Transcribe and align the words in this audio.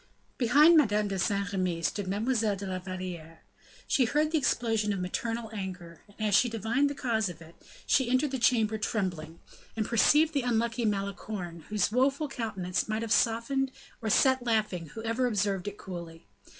Behind 0.39 0.75
Madame 0.75 1.09
de 1.09 1.19
Saint 1.19 1.51
Remy 1.51 1.83
stood 1.83 2.07
Mademoiselle 2.07 2.55
de 2.55 2.65
la 2.65 2.79
Valliere. 2.79 3.41
She 3.85 4.05
heard 4.05 4.31
the 4.31 4.37
explosion 4.39 4.91
of 4.91 4.99
maternal 4.99 5.51
anger, 5.53 6.01
and 6.17 6.29
as 6.29 6.33
she 6.33 6.49
divined 6.49 6.89
the 6.89 6.95
cause 6.95 7.29
of 7.29 7.39
it, 7.39 7.53
she 7.85 8.09
entered 8.09 8.31
the 8.31 8.39
chamber 8.39 8.79
trembling, 8.79 9.37
and 9.75 9.85
perceived 9.85 10.33
the 10.33 10.41
unlucky 10.41 10.85
Malicorne, 10.85 11.65
whose 11.69 11.91
woeful 11.91 12.27
countenance 12.27 12.89
might 12.89 13.03
have 13.03 13.13
softened 13.13 13.71
or 14.01 14.09
set 14.09 14.41
laughing 14.43 14.87
whoever 14.95 15.27
observed 15.27 15.67
it 15.67 15.77
coolly. 15.77 16.25